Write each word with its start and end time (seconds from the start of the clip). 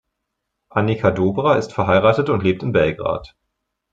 Anica 0.69 1.11
Dobra 1.11 1.57
ist 1.57 1.73
verheiratet 1.73 2.29
und 2.29 2.41
lebt 2.41 2.63
in 2.63 2.71
Belgrad. 2.71 3.37